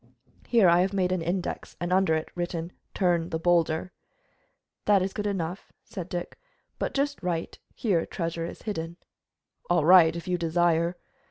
[0.47, 3.91] Here I have made an index, and under it written Turn the boulder."
[4.85, 6.39] "That is good enough," said Dick,
[6.79, 8.97] "but just write Here treasure is hidden."
[9.69, 10.97] "All right, as you desire."